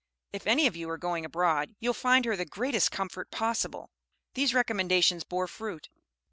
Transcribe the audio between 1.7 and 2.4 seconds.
you'll find her